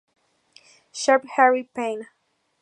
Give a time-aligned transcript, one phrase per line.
[0.91, 2.07] Sharpe, Harry Payne.